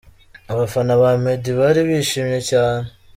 Abafana 0.51 0.93
ba 1.01 1.11
Meddy 1.23 1.51
bari 1.59 1.81
bishimye 1.89 2.39
cyane. 2.49 2.87